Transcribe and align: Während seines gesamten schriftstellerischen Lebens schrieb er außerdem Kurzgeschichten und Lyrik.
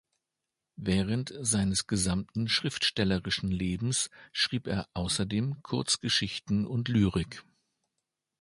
Während 0.77 1.31
seines 1.41 1.85
gesamten 1.85 2.47
schriftstellerischen 2.47 3.51
Lebens 3.51 4.09
schrieb 4.31 4.65
er 4.65 4.89
außerdem 4.95 5.61
Kurzgeschichten 5.61 6.65
und 6.65 6.87
Lyrik. 6.89 7.43